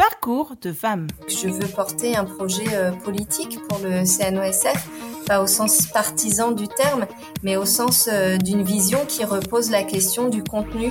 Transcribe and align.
Parcours 0.00 0.54
de 0.62 0.72
femmes. 0.72 1.08
Je 1.28 1.46
veux 1.48 1.68
porter 1.68 2.16
un 2.16 2.24
projet 2.24 2.64
euh, 2.72 2.90
politique 2.90 3.58
pour 3.68 3.80
le 3.80 4.06
CNOSF, 4.06 4.88
pas 5.26 5.42
au 5.42 5.46
sens 5.46 5.88
partisan 5.88 6.52
du 6.52 6.68
terme, 6.68 7.04
mais 7.42 7.58
au 7.58 7.66
sens 7.66 8.08
euh, 8.10 8.38
d'une 8.38 8.62
vision 8.62 9.04
qui 9.06 9.26
repose 9.26 9.70
la 9.70 9.82
question 9.82 10.30
du 10.30 10.42
contenu. 10.42 10.90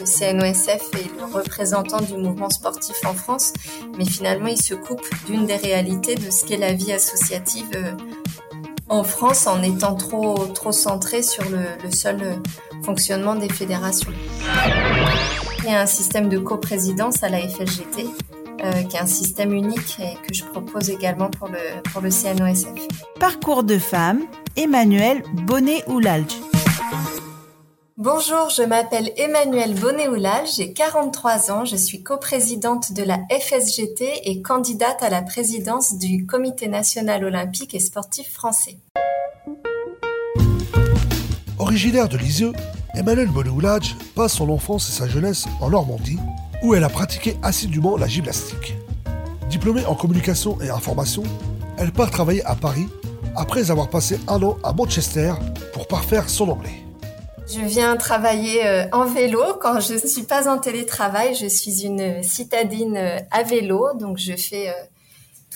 Le 0.00 0.04
CNOSF 0.04 0.90
est 0.94 1.16
le 1.16 1.32
représentant 1.32 2.00
du 2.00 2.14
mouvement 2.16 2.50
sportif 2.50 2.96
en 3.04 3.14
France, 3.14 3.52
mais 3.96 4.04
finalement 4.04 4.48
il 4.48 4.60
se 4.60 4.74
coupe 4.74 5.06
d'une 5.26 5.46
des 5.46 5.54
réalités 5.54 6.16
de 6.16 6.28
ce 6.28 6.44
qu'est 6.44 6.56
la 6.56 6.72
vie 6.72 6.92
associative 6.92 7.70
euh, 7.76 7.92
en 8.88 9.04
France 9.04 9.46
en 9.46 9.62
étant 9.62 9.94
trop, 9.94 10.34
trop 10.46 10.72
centré 10.72 11.22
sur 11.22 11.44
le, 11.44 11.60
le 11.84 11.90
seul 11.92 12.42
fonctionnement 12.82 13.36
des 13.36 13.48
fédérations. 13.48 14.10
Un 15.68 15.86
système 15.86 16.28
de 16.28 16.38
coprésidence 16.38 17.24
à 17.24 17.28
la 17.28 17.40
FSGT, 17.40 18.06
euh, 18.64 18.82
qui 18.84 18.96
est 18.96 19.00
un 19.00 19.06
système 19.06 19.52
unique 19.52 19.98
et 19.98 20.14
que 20.26 20.32
je 20.32 20.44
propose 20.44 20.90
également 20.90 21.28
pour 21.28 21.48
le, 21.48 21.82
pour 21.90 22.00
le 22.00 22.10
CNOSF. 22.10 22.86
Parcours 23.18 23.64
de 23.64 23.76
femmes, 23.76 24.22
Emmanuel 24.56 25.24
Bonnet-Oulalge. 25.32 26.36
Bonjour, 27.96 28.48
je 28.50 28.62
m'appelle 28.62 29.10
Emmanuel 29.16 29.74
Bonnet-Oulalge, 29.74 30.50
j'ai 30.56 30.72
43 30.72 31.50
ans, 31.50 31.64
je 31.64 31.76
suis 31.76 32.02
coprésidente 32.02 32.92
de 32.92 33.02
la 33.02 33.18
FSGT 33.28 34.20
et 34.30 34.42
candidate 34.42 35.02
à 35.02 35.10
la 35.10 35.22
présidence 35.22 35.98
du 35.98 36.26
Comité 36.26 36.68
national 36.68 37.24
olympique 37.24 37.74
et 37.74 37.80
sportif 37.80 38.32
français. 38.32 38.76
Originaire 41.76 42.08
de 42.08 42.16
Lisieux, 42.16 42.52
Emmanuel 42.94 43.28
Bonnet-Oulalge 43.28 43.96
passe 44.14 44.36
son 44.36 44.48
enfance 44.48 44.88
et 44.88 44.92
sa 44.92 45.06
jeunesse 45.06 45.44
en 45.60 45.68
Normandie, 45.68 46.16
où 46.62 46.74
elle 46.74 46.82
a 46.84 46.88
pratiqué 46.88 47.36
assidûment 47.42 47.98
la 47.98 48.06
gymnastique. 48.06 48.78
Diplômée 49.50 49.84
en 49.84 49.94
communication 49.94 50.58
et 50.62 50.70
information, 50.70 51.22
elle 51.76 51.92
part 51.92 52.10
travailler 52.10 52.42
à 52.46 52.54
Paris 52.54 52.88
après 53.36 53.70
avoir 53.70 53.90
passé 53.90 54.18
un 54.26 54.42
an 54.42 54.56
à 54.64 54.72
Manchester 54.72 55.34
pour 55.74 55.86
parfaire 55.86 56.30
son 56.30 56.48
anglais. 56.48 56.82
Je 57.46 57.60
viens 57.60 57.94
travailler 57.98 58.66
euh, 58.66 58.86
en 58.92 59.04
vélo. 59.04 59.42
Quand 59.60 59.78
je 59.78 59.92
ne 59.92 59.98
suis 59.98 60.22
pas 60.22 60.48
en 60.48 60.56
télétravail, 60.56 61.34
je 61.34 61.46
suis 61.46 61.84
une 61.84 62.22
citadine 62.22 62.96
euh, 62.96 63.18
à 63.30 63.42
vélo. 63.42 63.88
Donc, 64.00 64.16
je 64.16 64.32
fais 64.32 64.70
euh, 64.70 64.72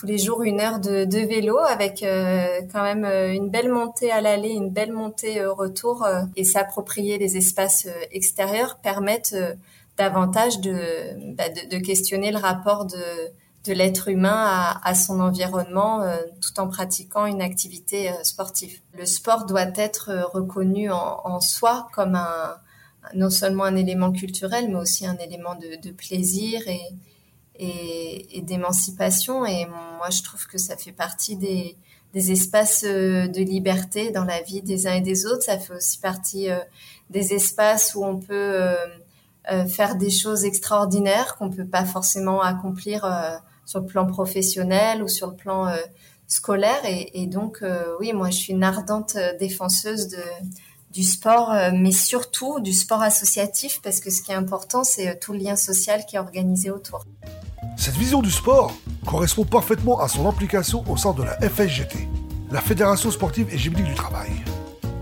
tous 0.00 0.06
les 0.06 0.16
jours 0.16 0.42
une 0.42 0.60
heure 0.60 0.80
de, 0.80 1.26
vélo 1.26 1.58
avec 1.58 2.00
quand 2.72 2.82
même 2.82 3.04
une 3.04 3.50
belle 3.50 3.70
montée 3.70 4.10
à 4.10 4.22
l'aller, 4.22 4.48
une 4.48 4.70
belle 4.70 4.92
montée 4.92 5.44
au 5.44 5.54
retour. 5.54 6.08
et 6.36 6.44
s'approprier 6.44 7.18
les 7.18 7.36
espaces 7.36 7.86
extérieurs 8.10 8.78
permettent 8.78 9.36
davantage 9.98 10.54
bah, 10.62 11.50
de, 11.50 11.76
de, 11.76 11.78
questionner 11.84 12.30
le 12.30 12.38
rapport 12.38 12.86
de, 12.86 12.96
de 13.64 13.72
l'être 13.74 14.08
humain 14.08 14.78
à, 14.82 14.94
son 14.94 15.20
environnement 15.20 16.02
tout 16.40 16.58
en 16.60 16.68
pratiquant 16.68 17.26
une 17.26 17.42
activité 17.42 18.10
sportive. 18.22 18.80
Le 18.96 19.04
sport 19.04 19.44
doit 19.44 19.70
être 19.76 20.30
reconnu 20.32 20.90
en, 20.90 21.40
soi 21.40 21.88
comme 21.92 22.18
non 23.14 23.28
seulement 23.30 23.64
un 23.64 23.76
élément 23.76 24.12
culturel, 24.12 24.68
mais 24.68 24.76
aussi 24.76 25.06
un 25.06 25.18
élément 25.18 25.56
de, 25.56 25.90
plaisir 25.90 26.66
et, 26.68 26.80
et, 27.56 28.42
d'émancipation. 28.42 29.44
Et 29.44 29.66
moi, 29.66 30.10
je 30.10 30.22
trouve 30.22 30.46
que 30.46 30.58
ça 30.58 30.76
fait 30.76 30.92
partie 30.92 31.36
des, 31.36 31.76
espaces 32.14 32.84
de 32.84 33.42
liberté 33.42 34.10
dans 34.10 34.24
la 34.24 34.42
vie 34.42 34.62
des 34.62 34.86
uns 34.86 34.94
et 34.94 35.00
des 35.00 35.26
autres. 35.26 35.42
Ça 35.42 35.58
fait 35.58 35.74
aussi 35.74 35.98
partie 35.98 36.48
des 37.10 37.34
espaces 37.34 37.94
où 37.94 38.04
on 38.04 38.18
peut 38.18 38.74
faire 39.68 39.96
des 39.96 40.10
choses 40.10 40.44
extraordinaires 40.44 41.36
qu'on 41.36 41.50
peut 41.50 41.66
pas 41.66 41.84
forcément 41.84 42.40
accomplir 42.40 43.04
sur 43.70 43.78
le 43.78 43.86
plan 43.86 44.04
professionnel 44.04 45.00
ou 45.00 45.08
sur 45.08 45.28
le 45.28 45.36
plan 45.36 45.68
euh, 45.68 45.76
scolaire. 46.26 46.80
Et, 46.84 47.26
donc, 47.26 47.58
euh, 47.62 47.94
oui, 48.00 48.12
moi, 48.12 48.30
je 48.30 48.36
suis 48.36 48.52
une 48.52 48.64
ardente 48.64 49.14
euh, 49.14 49.36
défenseuse 49.38 50.16
du 50.90 51.04
sport, 51.04 51.54
mais 51.72 51.92
surtout 51.92 52.58
du 52.58 52.72
sport 52.72 53.00
associatif, 53.00 53.80
parce 53.80 54.00
que 54.00 54.10
ce 54.10 54.22
qui 54.22 54.32
est 54.32 54.34
important, 54.34 54.82
c'est 54.82 55.20
tout 55.20 55.32
le 55.32 55.38
lien 55.38 55.54
social 55.54 56.04
qui 56.04 56.16
est 56.16 56.18
organisé 56.18 56.72
autour. 56.72 57.04
Cette 57.80 57.96
vision 57.96 58.20
du 58.20 58.30
sport 58.30 58.74
correspond 59.06 59.46
parfaitement 59.46 60.00
à 60.00 60.06
son 60.06 60.28
implication 60.28 60.84
au 60.86 60.98
sein 60.98 61.14
de 61.14 61.22
la 61.22 61.40
FSGT, 61.40 62.10
la 62.50 62.60
Fédération 62.60 63.10
sportive 63.10 63.48
et 63.50 63.56
gymnique 63.56 63.86
du 63.86 63.94
travail. 63.94 64.28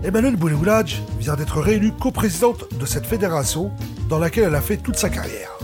Emmanuel 0.01 0.37
Bouléoulage 0.37 1.03
vient 1.19 1.35
d'être 1.35 1.59
réélue 1.59 1.91
coprésidente 1.91 2.73
de 2.73 2.85
cette 2.85 3.05
fédération 3.05 3.69
dans 4.07 4.17
laquelle 4.17 4.45
elle 4.45 4.55
a 4.55 4.61
fait 4.61 4.77
toute 4.77 4.95
sa 4.95 5.09
carrière. 5.09 5.59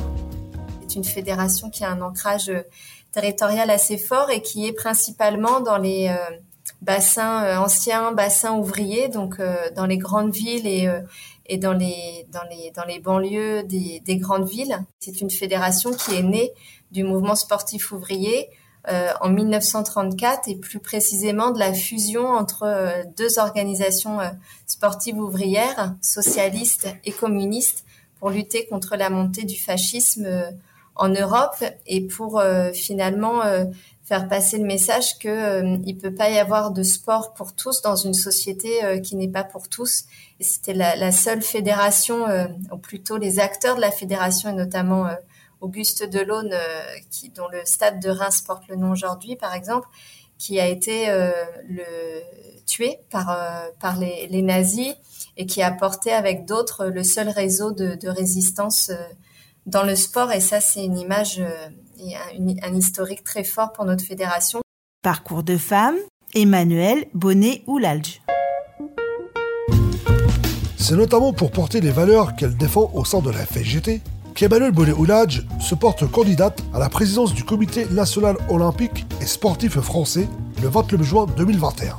C'est 0.90 0.96
une 0.96 1.06
fédération 1.06 1.70
qui 1.70 1.86
a 1.86 1.92
un 1.92 2.02
ancrage 2.02 2.52
territorial 3.14 3.70
assez 3.70 3.98
fort 3.98 4.30
et 4.30 4.42
qui 4.42 4.68
est 4.68 4.74
principalement 4.74 5.62
dans 5.62 5.78
les 5.78 6.10
euh, 6.10 6.36
bassins 6.82 7.44
euh, 7.44 7.58
anciens, 7.58 8.12
bassins 8.12 8.56
ouvriers, 8.56 9.10
donc 9.10 9.40
euh, 9.40 9.56
dans 9.76 9.86
les 9.86 9.98
grandes 9.98 10.34
villes 10.34 10.68
et, 10.68 10.90
et 11.46 11.58
dans, 11.58 11.74
les, 11.74 12.26
dans, 12.32 12.44
les, 12.50 12.72
dans 12.72 12.86
les 12.86 13.00
banlieues 13.00 13.64
des, 13.64 14.02
des 14.06 14.18
grandes 14.18 14.48
villes. 14.48 14.78
C'est 15.00 15.22
une 15.22 15.32
fédération 15.32 15.92
qui 15.92 16.16
est 16.16 16.24
née 16.24 16.52
du 16.92 17.04
mouvement 17.04 17.36
sportif 17.36 17.92
ouvrier 17.92 18.50
en 19.20 19.30
1934 19.30 20.48
et 20.48 20.58
plus 20.58 20.78
précisément 20.78 21.50
de 21.50 21.58
la 21.58 21.74
fusion 21.74 22.28
entre 22.28 23.04
deux 23.18 23.40
organisations 23.40 24.20
sportives 24.68 25.18
ouvrières, 25.18 25.96
socialistes 26.04 26.88
et 27.04 27.12
communistes, 27.12 27.84
pour 28.20 28.30
lutter 28.30 28.68
contre 28.68 28.96
la 28.96 29.10
montée 29.10 29.44
du 29.44 29.60
fascisme 29.60 30.54
en 30.96 31.10
Europe 31.10 31.64
et 31.86 32.02
pour 32.02 32.40
euh, 32.40 32.72
finalement 32.72 33.44
euh, 33.44 33.66
faire 34.06 34.28
passer 34.28 34.60
le 34.60 34.66
message 34.66 35.18
que 35.18 35.28
euh, 35.28 35.78
il 35.86 35.98
peut 35.98 36.14
pas 36.14 36.30
y 36.30 36.38
avoir 36.38 36.72
de 36.72 36.84
sport 36.84 37.34
pour 37.34 37.56
tous 37.56 37.82
dans 37.82 37.96
une 37.96 38.14
société 38.14 39.02
qui 39.02 39.16
n'est 39.16 39.28
pas 39.28 39.44
pour 39.44 39.68
tous. 39.68 40.06
Et 40.40 40.44
c'était 40.44 40.74
la, 40.74 40.96
la, 40.96 41.12
seule 41.12 41.42
fédération, 41.42 42.26
ou 42.72 42.78
plutôt 42.78 43.18
les 43.18 43.40
acteurs 43.40 43.76
de 43.76 43.82
la 43.82 43.92
fédération, 43.92 44.50
et 44.50 44.54
notamment 44.54 45.08
Auguste 45.62 46.04
Delaune, 46.04 46.54
qui 47.10 47.30
dont 47.30 47.48
le 47.48 47.66
stade 47.66 48.00
de 48.00 48.10
Reims 48.10 48.42
porte 48.42 48.68
le 48.68 48.76
nom 48.76 48.92
aujourd'hui, 48.92 49.36
par 49.36 49.54
exemple, 49.54 49.88
qui 50.38 50.60
a 50.60 50.68
été 50.68 51.08
le 51.68 51.86
tué 52.66 53.00
par 53.10 53.38
par 53.80 53.98
les, 53.98 54.28
les, 54.28 54.42
nazis 54.42 54.94
et 55.38 55.46
qui 55.46 55.62
a 55.64 55.72
porté 55.72 56.12
avec 56.12 56.46
d'autres 56.46 56.88
le 56.88 57.04
seul 57.04 57.30
réseau 57.30 57.72
de, 57.72 57.96
de 57.96 58.10
résistance 58.10 58.92
dans 59.66 59.84
le 59.84 59.96
sport 59.96 60.32
et 60.32 60.40
ça 60.40 60.60
c'est 60.60 60.84
une 60.84 60.98
image 60.98 61.40
euh, 61.40 61.70
et 61.98 62.16
un, 62.64 62.74
historique 62.74 63.24
très 63.24 63.44
fort 63.44 63.72
pour 63.72 63.86
notre 63.86 64.04
fédération. 64.04 64.62
Parcours 65.02 65.44
de 65.44 65.58
femme, 65.58 65.96
Emmanuel 66.34 67.06
Bonnet-Oulalge. 67.14 68.22
C'est 70.78 70.96
notamment 70.96 71.34
pour 71.34 71.52
porter 71.52 71.82
les 71.82 71.92
valeurs 71.92 72.36
qu'elle 72.36 72.56
défend 72.56 72.92
au 72.94 73.06
sein 73.06 73.22
de 73.22 73.32
la 73.32 73.46
FSGT 73.46 74.02
qu'Emmanuel 74.36 74.72
Bonnet-Oulalge 74.72 75.48
se 75.62 75.76
porte 75.76 76.10
candidate 76.12 76.62
à 76.74 76.80
la 76.80 76.90
présidence 76.90 77.34
du 77.34 77.44
Comité 77.44 77.86
national 77.86 78.36
olympique 78.50 79.06
et 79.22 79.26
sportif 79.26 79.80
français 79.80 80.28
le 80.62 80.68
29 80.68 81.02
juin 81.02 81.26
2021 81.38 81.98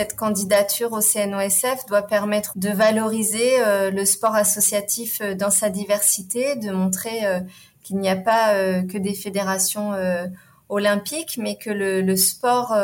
cette 0.00 0.16
candidature 0.16 0.92
au 0.92 1.02
CNOSF 1.02 1.84
doit 1.86 2.06
permettre 2.06 2.56
de 2.56 2.70
valoriser 2.70 3.60
euh, 3.60 3.90
le 3.90 4.06
sport 4.06 4.34
associatif 4.34 5.18
euh, 5.20 5.34
dans 5.34 5.50
sa 5.50 5.68
diversité, 5.68 6.56
de 6.56 6.70
montrer 6.70 7.26
euh, 7.26 7.40
qu'il 7.82 7.98
n'y 7.98 8.08
a 8.08 8.16
pas 8.16 8.54
que 8.82 8.96
des 8.96 9.14
fédérations 9.14 9.92
olympiques, 10.68 11.38
mais 11.38 11.56
que 11.56 11.70
le, 11.70 12.14
sport 12.14 12.76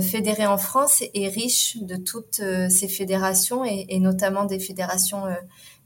fédéré 0.00 0.46
en 0.46 0.56
France 0.56 1.02
est 1.12 1.28
riche 1.28 1.76
de 1.82 1.96
toutes 1.96 2.40
ces 2.70 2.88
fédérations 2.88 3.66
et, 3.66 3.98
notamment 3.98 4.46
des 4.46 4.58
fédérations 4.58 5.24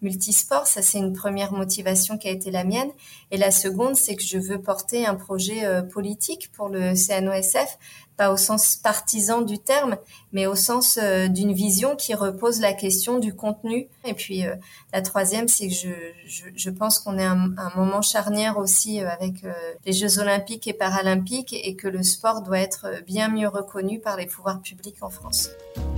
multisports. 0.02 0.68
Ça, 0.68 0.82
c'est 0.82 0.98
une 0.98 1.12
première 1.12 1.52
motivation 1.52 2.16
qui 2.16 2.28
a 2.28 2.30
été 2.30 2.52
la 2.52 2.62
mienne. 2.62 2.90
Et 3.32 3.38
la 3.38 3.50
seconde, 3.50 3.96
c'est 3.96 4.14
que 4.14 4.22
je 4.22 4.38
veux 4.38 4.62
porter 4.62 5.04
un 5.04 5.16
projet 5.16 5.64
politique 5.92 6.52
pour 6.52 6.68
le 6.68 6.94
CNOSF 6.94 7.76
pas 8.16 8.32
au 8.32 8.36
sens 8.36 8.76
partisan 8.76 9.42
du 9.42 9.58
terme, 9.58 9.96
mais 10.32 10.46
au 10.46 10.54
sens 10.54 10.98
euh, 11.02 11.28
d'une 11.28 11.52
vision 11.52 11.96
qui 11.96 12.14
repose 12.14 12.60
la 12.60 12.72
question 12.72 13.18
du 13.18 13.34
contenu. 13.34 13.88
Et 14.04 14.14
puis 14.14 14.46
euh, 14.46 14.54
la 14.92 15.02
troisième, 15.02 15.48
c'est 15.48 15.68
que 15.68 15.74
je, 15.74 15.88
je, 16.26 16.44
je 16.54 16.70
pense 16.70 16.98
qu'on 16.98 17.18
est 17.18 17.24
un, 17.24 17.52
un, 17.56 17.72
moment 17.76 18.02
charnière 18.02 18.58
aussi 18.58 19.00
euh, 19.00 19.08
avec 19.08 19.44
les 19.86 19.92
Jeux 19.92 20.18
olympiques 20.18 20.66
et 20.66 20.72
paralympiques 20.72 21.52
et 21.52 21.74
que 21.74 21.88
le 21.88 22.02
sport 22.02 22.42
doit 22.42 22.58
être 22.58 22.86
bien 23.06 23.28
mieux 23.28 23.48
reconnu 23.48 23.98
par 23.98 24.16
les 24.16 24.26
pouvoirs 24.26 24.60
publics 24.60 25.02
en 25.02 25.10
France. 25.10 25.50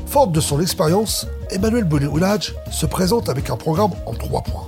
Forte 0.07 0.33
de 0.33 0.41
son 0.41 0.61
expérience, 0.61 1.27
Emmanuel 1.51 1.85
Bonnet-Oulage 1.85 2.55
se 2.71 2.87
présente 2.87 3.29
avec 3.29 3.51
un 3.51 3.57
programme 3.57 3.93
en 4.07 4.15
trois 4.15 4.43
points. 4.43 4.67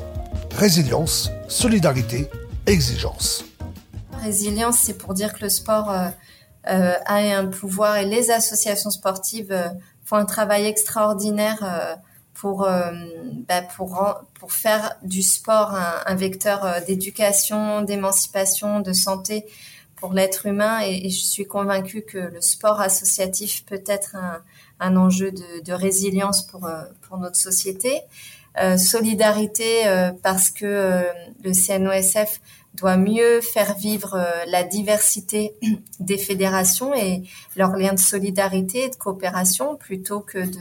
Résilience, 0.57 1.31
solidarité, 1.49 2.29
exigence. 2.67 3.45
Résilience, 4.23 4.79
c'est 4.83 4.99
pour 4.99 5.15
dire 5.15 5.35
que 5.35 5.43
le 5.43 5.51
sport 5.51 5.91
a 6.67 7.39
un 7.39 7.47
pouvoir 7.47 7.97
et 7.97 8.05
les 8.05 8.31
associations 8.31 8.91
sportives 8.91 9.53
euh, 9.53 9.69
font 10.05 10.17
un 10.17 10.25
travail 10.25 10.67
extraordinaire 10.67 11.63
euh, 11.63 11.95
pour 12.35 12.69
bah, 13.49 13.63
pour 13.63 14.21
pour 14.39 14.53
faire 14.53 14.97
du 15.03 15.23
sport 15.23 15.75
un, 15.75 16.15
vecteur 16.15 16.83
d'éducation, 16.87 17.81
d'émancipation, 17.81 18.81
de 18.81 18.93
santé 18.93 19.47
pour 19.97 20.13
l'être 20.13 20.45
humain 20.45 20.81
et, 20.85 21.09
je 21.09 21.25
suis 21.25 21.47
convaincue 21.47 22.03
que 22.03 22.19
le 22.19 22.43
sport 22.43 22.79
associatif 22.83 23.65
peut 23.65 23.83
être 23.87 24.17
un, 24.17 24.43
un 24.81 24.97
enjeu 24.99 25.31
de, 25.33 25.65
de, 25.65 25.73
résilience 25.73 26.47
pour 26.47 26.69
pour 27.09 27.17
notre 27.17 27.37
société. 27.37 28.03
solidarité 28.77 29.85
parce 30.23 30.51
que 30.51 31.07
le 31.43 31.53
CNOSF 31.55 32.41
doit 32.77 32.97
mieux 32.97 33.41
faire 33.41 33.77
vivre 33.77 34.15
euh, 34.15 34.45
la 34.49 34.63
diversité 34.63 35.55
des 36.01 36.19
fédérations 36.19 36.95
et 36.95 37.23
leurs 37.57 37.77
liens 37.77 37.95
de 37.95 37.99
solidarité 37.99 38.85
et 38.85 38.91
de 38.91 38.97
coopération 38.97 39.77
plutôt 39.77 40.21
que 40.21 40.39
de, 40.39 40.57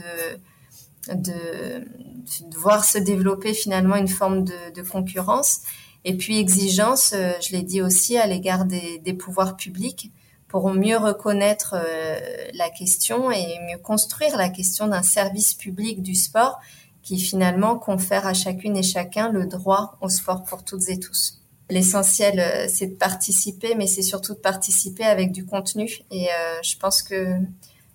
voir 2.56 2.84
se 2.84 2.98
développer 2.98 3.54
finalement 3.54 3.96
une 3.96 4.08
forme 4.08 4.44
de, 4.44 4.82
concurrence. 4.82 5.60
Et 6.04 6.16
puis 6.16 6.38
exigence, 6.38 7.12
euh, 7.14 7.32
je 7.40 7.52
l'ai 7.52 7.62
dit 7.62 7.82
aussi 7.82 8.16
à 8.16 8.26
l'égard 8.26 8.64
des, 8.64 9.14
pouvoirs 9.14 9.56
publics, 9.56 10.10
pourront 10.48 10.74
mieux 10.74 10.96
reconnaître 10.96 11.74
euh, 11.76 12.18
la 12.54 12.70
question 12.70 13.30
et 13.30 13.58
mieux 13.68 13.78
construire 13.78 14.36
la 14.36 14.48
question 14.48 14.86
d'un 14.86 15.02
service 15.02 15.54
public 15.54 16.02
du 16.02 16.14
sport 16.14 16.60
qui 17.02 17.20
finalement 17.20 17.78
confère 17.78 18.26
à 18.26 18.34
chacune 18.34 18.76
et 18.76 18.82
chacun 18.82 19.30
le 19.30 19.46
droit 19.46 19.96
au 20.00 20.08
sport 20.08 20.44
pour 20.44 20.64
toutes 20.64 20.88
et 20.88 20.98
tous. 20.98 21.40
L'essentiel, 21.68 22.38
euh, 22.38 22.66
c'est 22.68 22.86
de 22.86 22.94
participer, 22.94 23.74
mais 23.74 23.88
c'est 23.88 24.02
surtout 24.02 24.34
de 24.34 24.38
participer 24.38 25.04
avec 25.04 25.32
du 25.32 25.44
contenu. 25.44 25.98
Et 26.12 26.28
euh, 26.28 26.62
je 26.62 26.76
pense 26.76 27.02
que 27.02 27.38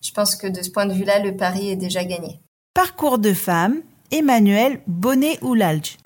je 0.01 0.12
pense 0.12 0.35
que 0.35 0.47
de 0.47 0.62
ce 0.62 0.69
point 0.69 0.85
de 0.85 0.94
vue-là, 0.94 1.19
le 1.19 1.38
pari 1.38 1.69
est 1.69 1.75
déjà 1.75 2.03
gagné. 2.03 2.39
Parcours 2.73 3.18
de 3.18 3.33
femme, 3.33 3.81
Emmanuel 4.12 4.81
Bonnet-Oulalge. 4.88 5.97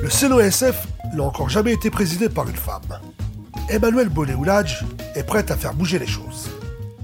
Le 0.00 0.08
CNOSF 0.08 0.86
n'a 1.14 1.22
encore 1.22 1.50
jamais 1.50 1.72
été 1.72 1.90
présidé 1.90 2.28
par 2.28 2.48
une 2.48 2.56
femme. 2.56 3.00
Emmanuel 3.68 4.08
Bonnet-Oulalge 4.08 4.84
est 5.14 5.24
prête 5.24 5.50
à 5.50 5.56
faire 5.56 5.74
bouger 5.74 5.98
les 5.98 6.06
choses. 6.06 6.48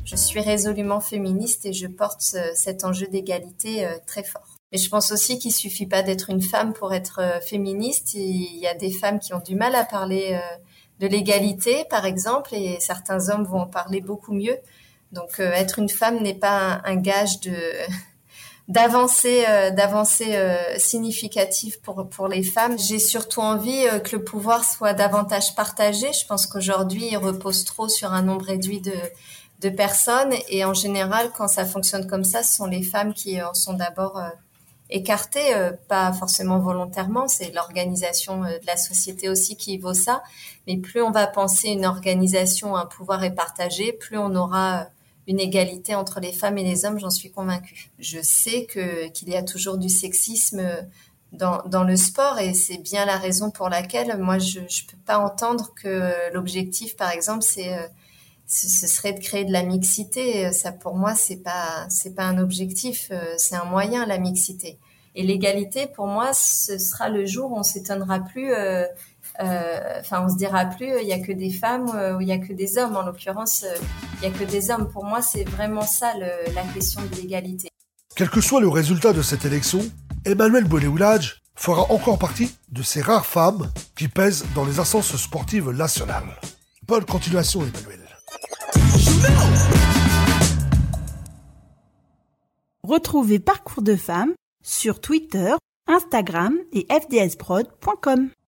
Je 0.04 0.16
suis 0.16 0.40
résolument 0.40 1.00
féministe 1.00 1.66
et 1.66 1.74
je 1.74 1.86
porte 1.86 2.22
cet 2.54 2.84
enjeu 2.84 3.08
d'égalité 3.08 3.84
euh, 3.84 3.90
très 4.06 4.24
fort. 4.24 4.47
Mais 4.72 4.78
je 4.78 4.88
pense 4.90 5.12
aussi 5.12 5.38
qu'il 5.38 5.52
suffit 5.52 5.86
pas 5.86 6.02
d'être 6.02 6.28
une 6.30 6.42
femme 6.42 6.72
pour 6.74 6.92
être 6.92 7.20
euh, 7.20 7.40
féministe. 7.40 8.14
Il 8.14 8.58
y 8.58 8.66
a 8.66 8.74
des 8.74 8.90
femmes 8.90 9.18
qui 9.18 9.32
ont 9.32 9.40
du 9.40 9.54
mal 9.54 9.74
à 9.74 9.84
parler 9.84 10.32
euh, 10.32 10.56
de 11.00 11.06
l'égalité, 11.06 11.84
par 11.88 12.04
exemple, 12.04 12.54
et 12.54 12.78
certains 12.80 13.30
hommes 13.30 13.44
vont 13.44 13.60
en 13.60 13.66
parler 13.66 14.00
beaucoup 14.00 14.34
mieux. 14.34 14.58
Donc, 15.12 15.40
euh, 15.40 15.50
être 15.52 15.78
une 15.78 15.88
femme 15.88 16.20
n'est 16.20 16.34
pas 16.34 16.82
un, 16.84 16.96
gage 16.96 17.40
de 17.40 17.56
d'avancer 18.68 19.44
d'avancer 19.74 20.36
significative 20.76 21.80
pour 21.80 22.06
pour 22.10 22.28
les 22.28 22.42
femmes. 22.42 22.78
J'ai 22.78 22.98
surtout 22.98 23.40
envie 23.40 23.86
que 24.04 24.16
le 24.16 24.22
pouvoir 24.22 24.64
soit 24.64 24.92
davantage 24.92 25.54
partagé. 25.54 26.12
Je 26.12 26.26
pense 26.26 26.46
qu'aujourd'hui, 26.46 27.08
il 27.10 27.16
repose 27.16 27.64
trop 27.64 27.88
sur 27.88 28.12
un 28.12 28.20
nombre 28.20 28.44
réduit 28.44 28.82
de 28.82 28.92
de 29.60 29.70
personnes 29.70 30.34
et 30.48 30.64
en 30.66 30.74
général, 30.74 31.30
quand 31.34 31.48
ça 31.48 31.64
fonctionne 31.64 32.06
comme 32.06 32.24
ça, 32.24 32.42
ce 32.42 32.56
sont 32.56 32.66
les 32.66 32.82
femmes 32.82 33.14
qui 33.14 33.42
en 33.42 33.54
sont 33.54 33.72
d'abord 33.72 34.20
écarté, 34.90 35.54
euh, 35.54 35.72
pas 35.88 36.12
forcément 36.12 36.58
volontairement, 36.58 37.28
c'est 37.28 37.52
l'organisation 37.52 38.44
euh, 38.44 38.58
de 38.58 38.66
la 38.66 38.76
société 38.76 39.28
aussi 39.28 39.56
qui 39.56 39.78
vaut 39.78 39.94
ça. 39.94 40.22
Mais 40.66 40.76
plus 40.76 41.02
on 41.02 41.10
va 41.10 41.26
penser 41.26 41.68
une 41.68 41.84
organisation, 41.84 42.76
un 42.76 42.86
pouvoir 42.86 43.24
est 43.24 43.34
partagé, 43.34 43.92
plus 43.92 44.18
on 44.18 44.34
aura 44.34 44.80
euh, 44.80 44.84
une 45.26 45.40
égalité 45.40 45.94
entre 45.94 46.20
les 46.20 46.32
femmes 46.32 46.56
et 46.58 46.64
les 46.64 46.86
hommes, 46.86 46.98
j'en 46.98 47.10
suis 47.10 47.30
convaincue. 47.30 47.90
Je 47.98 48.20
sais 48.22 48.64
que 48.64 49.08
qu'il 49.08 49.28
y 49.28 49.36
a 49.36 49.42
toujours 49.42 49.76
du 49.76 49.90
sexisme 49.90 50.62
dans, 51.32 51.62
dans 51.66 51.84
le 51.84 51.96
sport 51.96 52.38
et 52.38 52.54
c'est 52.54 52.78
bien 52.78 53.04
la 53.04 53.18
raison 53.18 53.50
pour 53.50 53.68
laquelle 53.68 54.16
moi 54.16 54.38
je 54.38 54.60
je 54.70 54.86
peux 54.86 54.96
pas 55.04 55.18
entendre 55.18 55.74
que 55.74 56.32
l'objectif 56.32 56.96
par 56.96 57.10
exemple 57.10 57.42
c'est 57.42 57.76
ce 58.48 58.86
serait 58.86 59.12
de 59.12 59.20
créer 59.20 59.44
de 59.44 59.52
la 59.52 59.62
mixité. 59.62 60.50
Ça, 60.52 60.72
pour 60.72 60.96
moi, 60.96 61.14
c'est 61.14 61.42
pas, 61.42 61.86
c'est 61.90 62.14
pas 62.14 62.24
un 62.24 62.38
objectif, 62.38 63.08
euh, 63.10 63.34
c'est 63.36 63.54
un 63.54 63.64
moyen, 63.64 64.06
la 64.06 64.18
mixité. 64.18 64.78
Et 65.14 65.22
l'égalité, 65.22 65.86
pour 65.86 66.06
moi, 66.06 66.32
ce 66.32 66.78
sera 66.78 67.10
le 67.10 67.26
jour 67.26 67.52
où 67.52 67.58
on 67.58 67.62
s'étonnera 67.62 68.20
plus, 68.20 68.52
euh, 68.52 68.86
euh, 69.40 70.00
enfin, 70.00 70.24
on 70.24 70.30
se 70.30 70.36
dira 70.36 70.64
plus, 70.64 70.90
il 71.02 71.06
y 71.06 71.12
a 71.12 71.18
que 71.18 71.32
des 71.32 71.50
femmes 71.50 71.88
ou 72.16 72.20
il 72.20 72.28
y 72.28 72.32
a 72.32 72.38
que 72.38 72.52
des 72.52 72.78
hommes. 72.78 72.96
En 72.96 73.02
l'occurrence, 73.02 73.64
il 74.20 74.24
y 74.24 74.26
a 74.26 74.30
que 74.30 74.44
des 74.44 74.70
hommes. 74.70 74.88
Pour 74.88 75.04
moi, 75.04 75.20
c'est 75.20 75.44
vraiment 75.44 75.82
ça 75.82 76.14
la 76.16 76.62
question 76.74 77.02
de 77.02 77.16
l'égalité. 77.16 77.68
Quel 78.16 78.30
que 78.30 78.40
soit 78.40 78.60
le 78.60 78.68
résultat 78.68 79.12
de 79.12 79.22
cette 79.22 79.44
élection, 79.44 79.80
Emmanuel 80.24 80.64
Boléoulage 80.64 81.42
fera 81.54 81.90
encore 81.92 82.18
partie 82.18 82.56
de 82.70 82.82
ces 82.82 83.00
rares 83.00 83.26
femmes 83.26 83.70
qui 83.96 84.08
pèsent 84.08 84.44
dans 84.54 84.64
les 84.64 84.78
instances 84.78 85.16
sportives 85.16 85.70
nationales. 85.70 86.40
Bonne 86.86 87.04
continuation, 87.04 87.60
Emmanuel. 87.62 88.07
Retrouvez 92.82 93.38
Parcours 93.38 93.82
de 93.82 93.96
femmes 93.96 94.32
sur 94.62 95.00
Twitter, 95.00 95.54
Instagram 95.86 96.56
et 96.72 96.86
fdsprod.com. 96.90 98.30